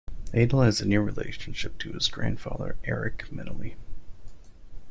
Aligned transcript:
Atle 0.33 0.63
has 0.63 0.81
a 0.81 0.87
near 0.87 1.03
relationship 1.03 1.77
to 1.77 1.93
his 1.93 2.07
grandfather 2.07 2.75
Erik 2.85 3.25
Meneilly. 3.29 3.75